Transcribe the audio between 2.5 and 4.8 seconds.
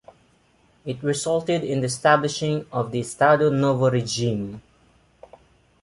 of the Estado Novo regime.